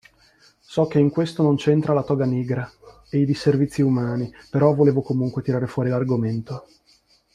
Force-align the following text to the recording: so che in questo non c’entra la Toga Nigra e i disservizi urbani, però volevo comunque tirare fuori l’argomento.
so 0.61 0.87
che 0.87 0.97
in 0.97 1.11
questo 1.11 1.43
non 1.43 1.57
c’entra 1.57 1.93
la 1.93 2.01
Toga 2.03 2.25
Nigra 2.25 2.67
e 3.07 3.19
i 3.19 3.23
disservizi 3.27 3.83
urbani, 3.83 4.33
però 4.49 4.73
volevo 4.73 5.03
comunque 5.03 5.43
tirare 5.43 5.67
fuori 5.67 5.89
l’argomento. 5.91 6.65